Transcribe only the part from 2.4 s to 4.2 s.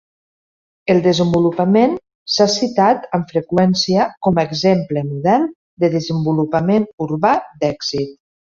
citat amb freqüència